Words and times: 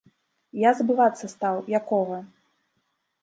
Я 0.61 0.71
забывацца 0.79 1.25
стаў, 1.33 1.55
якога. 1.81 2.17